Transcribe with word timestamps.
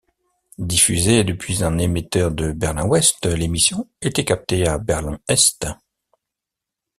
Diffusée 0.57 1.23
depuis 1.23 1.63
un 1.63 1.77
émetteur 1.77 2.31
de 2.31 2.51
Berlin-Ouest, 2.53 3.23
l'émission 3.27 3.87
était 4.01 4.25
captée 4.25 4.67
à 4.67 4.79
Berlin-Est. 4.79 5.67